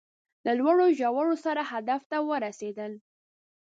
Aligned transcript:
له 0.45 0.51
لوړو 0.59 0.85
ژورو 0.99 1.35
سره 1.45 1.61
هدف 1.71 2.01
ته 2.11 2.17
ورسېدل 2.29 2.91